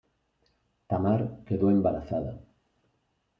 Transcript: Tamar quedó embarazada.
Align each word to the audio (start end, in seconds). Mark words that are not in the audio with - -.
Tamar 0.87 1.43
quedó 1.45 1.67
embarazada. 1.69 2.33